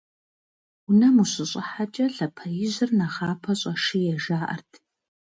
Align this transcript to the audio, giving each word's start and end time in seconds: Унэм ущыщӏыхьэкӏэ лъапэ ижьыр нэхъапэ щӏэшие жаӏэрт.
Унэм 0.87 1.15
ущыщӏыхьэкӏэ 1.23 2.05
лъапэ 2.15 2.45
ижьыр 2.65 2.91
нэхъапэ 2.99 3.51
щӏэшие 3.59 4.15
жаӏэрт. 4.23 4.71